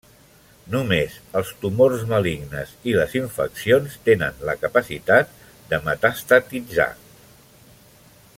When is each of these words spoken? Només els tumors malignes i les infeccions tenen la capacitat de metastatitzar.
Només 0.75 1.17
els 1.41 1.51
tumors 1.65 2.05
malignes 2.13 2.71
i 2.93 2.97
les 3.01 3.13
infeccions 3.21 3.99
tenen 4.09 4.43
la 4.51 4.57
capacitat 4.65 5.37
de 5.75 5.81
metastatitzar. 5.91 6.93